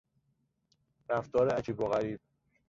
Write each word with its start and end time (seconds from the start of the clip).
رفتار 1.09 1.49
عجیب 1.49 1.79
و 1.79 1.87
غریب 1.87 2.19